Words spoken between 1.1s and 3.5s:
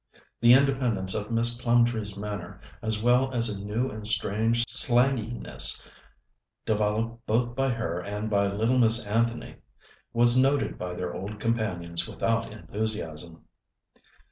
of Miss Plumtree's manner, as well as